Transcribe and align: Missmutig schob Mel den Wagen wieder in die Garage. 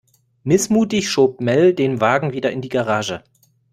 Missmutig 0.43 1.07
schob 1.11 1.41
Mel 1.41 1.75
den 1.75 2.01
Wagen 2.01 2.33
wieder 2.33 2.51
in 2.51 2.61
die 2.61 2.69
Garage. 2.69 3.23